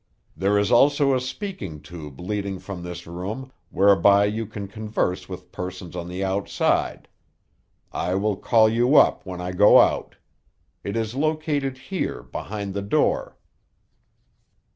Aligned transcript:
There 0.35 0.57
is 0.57 0.71
also 0.71 1.13
a 1.13 1.21
speaking 1.21 1.79
tube 1.79 2.19
leading 2.19 2.57
from 2.57 2.81
this 2.81 3.05
room, 3.05 3.51
whereby 3.69 4.25
you 4.25 4.47
can 4.47 4.67
converse 4.67 5.29
with 5.29 5.51
persons 5.51 5.95
on 5.95 6.07
the 6.07 6.23
outside. 6.23 7.07
I 7.93 8.15
will 8.15 8.35
call 8.35 8.67
you 8.67 8.95
up 8.95 9.23
when 9.27 9.39
I 9.39 9.51
go 9.51 9.79
out. 9.79 10.15
It 10.83 10.97
is 10.97 11.13
located 11.13 11.77
here, 11.77 12.23
behind 12.23 12.73
the 12.73 12.81
door." 12.81 13.37